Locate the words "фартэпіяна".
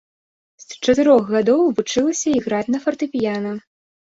2.87-3.57